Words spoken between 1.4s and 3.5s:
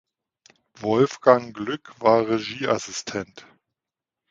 Glück war Regieassistent.